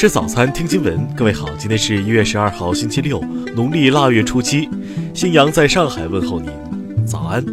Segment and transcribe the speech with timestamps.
[0.00, 1.06] 吃早餐，听新闻。
[1.14, 3.20] 各位好，今天是一月十二号，星期六，
[3.54, 4.66] 农历腊月初七。
[5.14, 6.50] 新阳在上海问候您，
[7.06, 7.44] 早安。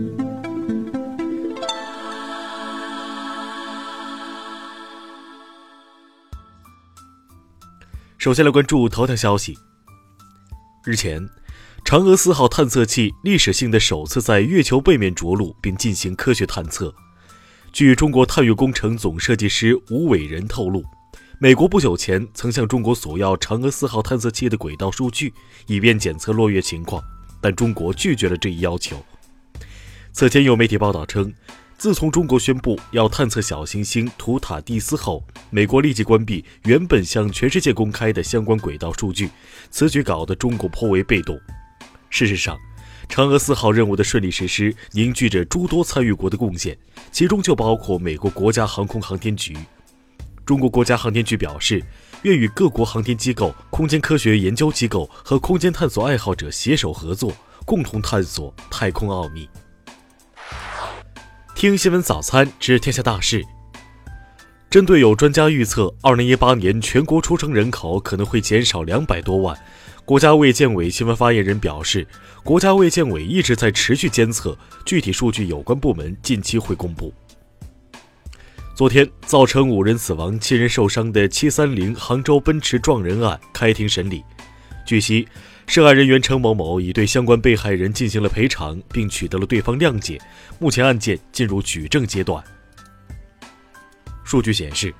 [8.17, 9.57] 首先来关注头条消息。
[10.85, 11.29] 日前，
[11.83, 16.95] 嫦娥四号探测器历史性的首次在月球背面着陆，并进行科学探测。
[17.73, 20.81] 据中国探月工程总设计师吴伟仁透露。
[21.39, 25.31] 美国不久前曾向中国索要嫦娥四号探测器的轨道数据，
[25.67, 26.99] 以便检测落月情况，
[27.39, 29.05] 但中国拒绝了这一要求。
[30.11, 31.31] 此前有媒体报道称，
[31.77, 39.29] 自从中国宣布要探测小行星图塔蒂斯后，美国立即关闭原本向全世界公开的相关轨道数据，
[39.69, 41.39] 此举搞得中国颇为被动。
[42.09, 42.57] 事实上，
[43.09, 46.75] 嫦娥四号任务的顺利实施凝聚着诸多参与国的贡献，
[47.11, 49.55] 其中就包括美国国家航空航天局。
[50.47, 51.83] 中国国家航天局表示，
[52.21, 57.33] 愿与各国航天机构、空间科学研究机构和空间探索爱好者携手合作，
[57.65, 59.49] 共同探索太空奥秘。
[61.53, 63.43] 听新闻早餐知天下大事。
[64.69, 69.57] 针对有专家预测，二零一八年全国出生人口可能会减少两百多万，
[70.05, 72.07] 国家卫健委新闻发言人表示，
[72.45, 77.13] 国家卫健委一直在持续监测，具体数据有关部门近期会公布。
[78.77, 84.23] 昨天，造成五人死亡、七人受伤的七三零杭州奔驰撞人案开庭审理。
[84.85, 85.27] 据悉，
[85.65, 90.21] 涉案人员程某某已对相关被害人进行了赔偿，并取得了对方谅解。
[90.59, 92.43] 目前案件进入举证阶段。
[94.23, 94.93] 数据显示，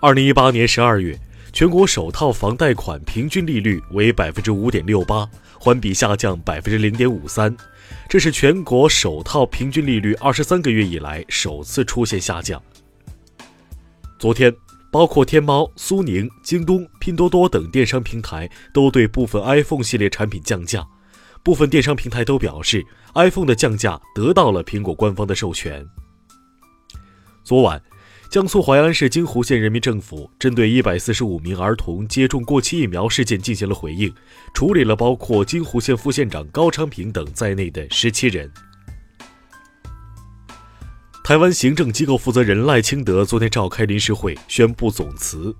[0.00, 1.18] 二零一八年十二月，
[1.52, 7.56] 全国首套房贷款平均利率为百分之五点六八，环比下降百分之零点五三，
[8.08, 12.62] 这是全国首套平均利率二十三个月以来首次出现下降。
[14.18, 14.54] 昨天，
[14.90, 20.86] 包括天猫、苏宁、京东、拼多多等电商平台都对部分 iPhone 系列产品降价。
[21.42, 25.86] 部分电商平台都表示，iPhone 的降价得到了苹果官方的授权。
[27.44, 27.80] 昨晚，
[28.30, 34.12] 江苏淮安市金湖县人民政府针对145名儿童接种过期疫苗事件进行了回应，
[34.54, 38.50] 处理了包括金湖县副县长高昌平等在内的十七人。
[41.26, 45.52] 台湾行政机构负责人赖清德昨天召开临时会，宣布总辞。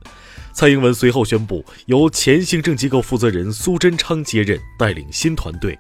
[0.52, 5.76] 蔡英文随后宣布，由前行政机构负责人苏贞昌接任，带领新团队。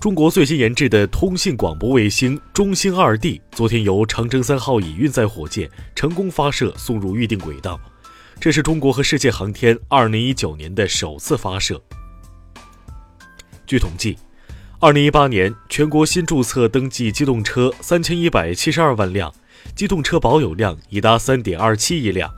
[0.00, 7.78] 中国最新研制的通信广播卫星“中星二 D” 昨天由长征三号乙运载火箭成功发射，送入预定轨道。
[8.40, 11.78] 这是中国和世界航天2019年的首次发射。
[13.66, 14.16] 据统计。
[14.84, 19.32] 二零一八年，全国新注册登记机动车三千一百七十二万辆，
[19.76, 22.28] 机动车保有量已达三点二七亿辆，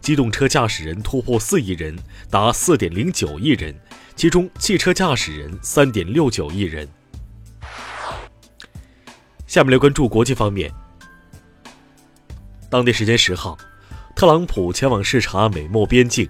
[0.00, 1.98] 机动车驾驶人突破四亿人，
[2.30, 3.74] 达四点零九亿人，
[4.14, 6.88] 其中汽车驾驶人三点六九亿人。
[9.48, 10.72] 下面来关注国际方面。
[12.70, 13.58] 当地时间十号，
[14.14, 16.28] 特朗普前往视察美墨边境，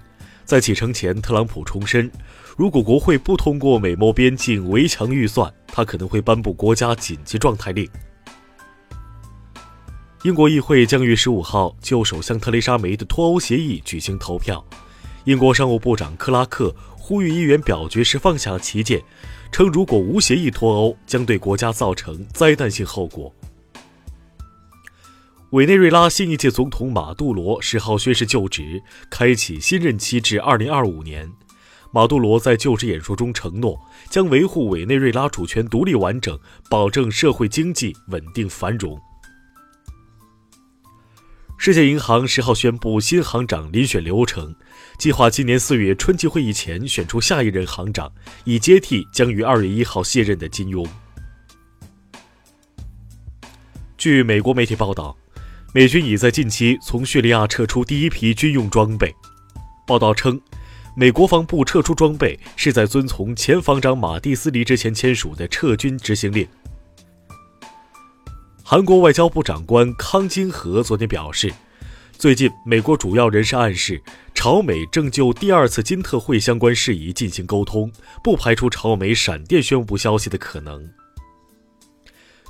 [0.49, 2.09] 在启程前，特朗普重申。
[2.57, 7.87] 如果国会不通过美墨边境围墙预算，他可能会颁布国家紧急状态令。
[10.23, 14.65] 英国议会将于十五号就首相特蕾莎梅的脱欧协议举行投票。
[15.25, 18.99] 英国商务部长克拉克呼吁议员表决时放下旗舰，
[19.51, 23.31] 称如果无协议脱欧，将对国家造成灾难性后果。
[25.51, 31.27] 委内瑞拉新一届总统马杜罗十号宣誓就职，开启新任期至二零二五年。
[31.91, 33.75] 马杜罗在就职演说中承诺，
[34.11, 36.39] 将维护委内瑞拉主权独立完整，
[36.69, 38.95] 保证社会经济稳定繁荣。
[41.57, 44.55] 世界银行十号宣布新行长遴选流程，
[44.99, 48.11] 计划今年四月春季会议前选出下一任行长，
[48.43, 50.87] 以接替将于二月一号卸任的金庸。
[53.97, 55.17] 据美国媒体报道，
[55.73, 59.13] 美军已在近期从叙利亚撤出第一批军用装备。
[59.85, 60.39] 报道称。
[60.95, 66.45] 美国防部撤出装备是在遵从前防长马蒂斯离职前签署的撤军执行令。
[68.63, 71.53] 韩国外交部长官康金和昨天表示，
[72.11, 74.01] 最近美国主要人士暗示，
[74.33, 77.89] 朝美正就第二次金特会相关事宜进行沟通，
[78.21, 80.85] 不排除朝美闪电宣布消息的可能。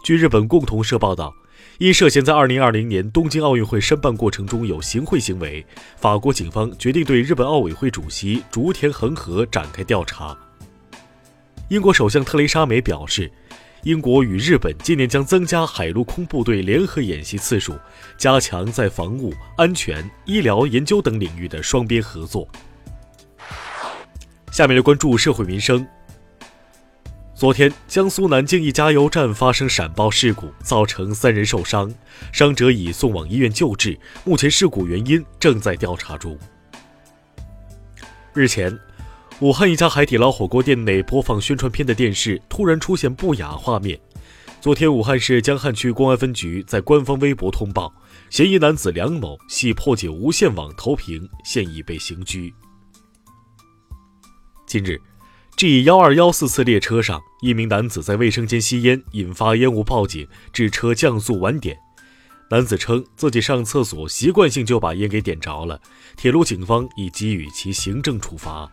[0.03, 1.31] 据日本共同社报道。
[1.79, 5.65] 因涉嫌在2020年东京奥运会申办过程中有行贿行为，
[5.95, 10.37] 法国警方决定对日本奥委会主席竹田恒和展开调查。
[11.69, 13.31] 英国首相特蕾莎梅表示，
[13.83, 17.73] 英国与日本今年将增加海陆空部队联合演习次数，
[18.17, 22.45] 加强在防务、安全、医疗、研究等领域的双边合作。
[24.51, 25.87] 下面来关注社会民生。
[27.39, 31.89] 昨天，江苏南京一加油站发生闪爆事故，造成三人受伤，
[32.33, 33.97] 伤者已送往医院救治。
[34.25, 36.37] 目前事故原因正在调查中。
[38.33, 38.77] 日前，
[39.39, 43.97] 武汉一家海底捞火锅店内播放宣传片的电视突然出现不雅画面。
[44.59, 47.89] 昨天，武汉市江汉区公安分局在官方微博通报，
[48.29, 52.53] 嫌疑男子梁某系破解无线网投屏，现已被刑拘。
[54.67, 54.99] 近日。
[55.59, 61.77] G 幺二幺四次列车上，一名男子在卫生间吸烟，引发烟雾报警，致车降速晚点。
[62.49, 65.81] 男子称自己上厕所习惯性就把烟给点着了，
[66.15, 68.71] 铁路警方已给予其行政处罚。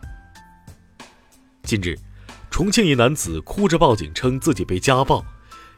[1.63, 1.99] 近日，
[2.49, 5.25] 重庆一男子哭着报警称自己被家暴，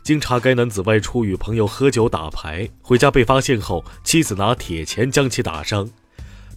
[0.03, 5.89] 经查，该男子外出与朋友喝酒打牌，回家被发现后，妻子拿铁钳将其打伤。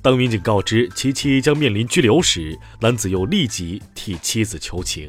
[0.02, 5.08] 当民警告知其妻将面临拘留时，男子又立即替妻子求情。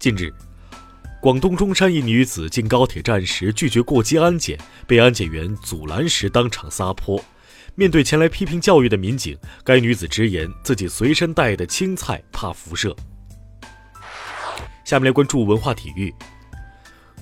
[0.00, 0.34] 近日，
[1.22, 7.24] 广东中山一女子进高铁站时拒绝过机安检，被安检员阻拦时当场撒泼。
[7.76, 12.94] 面对前来批评教育的民警，该女子直言自己随身带的青菜怕辐射。
[14.84, 16.12] 下面来关注文化体育。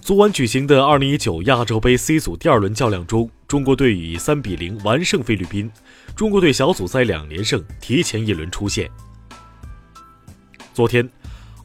[0.00, 5.70] 昨晚举行的2019亚洲杯 C 组第二轮较量中，中国队以3比0完胜菲律宾，
[6.16, 8.90] 中国队小组赛两连胜，提前一轮出线。
[10.72, 11.06] 昨天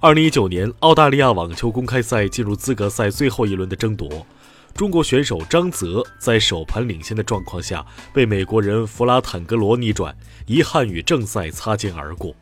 [0.02, 4.28] ，2019年澳大利亚网球公开赛进入资格赛最后一轮的争夺，
[4.74, 10.14] 中国选手张泽在首盘领先的状况下，被美国人弗拉坦格罗逆转，
[10.46, 12.36] 遗憾与正赛擦肩而过。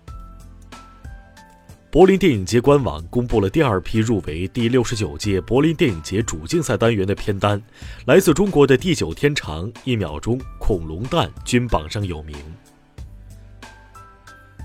[1.95, 7.63] 柏林电影节官网公布了第二批入围第六十九届柏林电影节主竞赛单元的片单，
[8.06, 12.36] 来自中国的《地久天长》《一秒钟》《恐龙蛋》均榜上有名。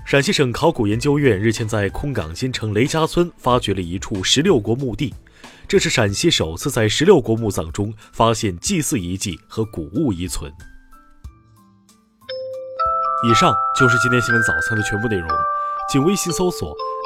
[0.05, 5.15] 陕西省考古研究院日前在空港新城雷家村发掘了一处十六国墓地，
[5.69, 10.51] 这是陕西首次在十六国墓葬中发现祭祀遗迹和古物遗存。
[13.25, 15.29] 以上就是今天新闻早餐的全部内容，
[15.89, 16.75] 请微信搜索。